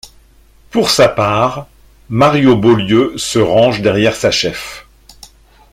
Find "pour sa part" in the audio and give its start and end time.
0.71-1.67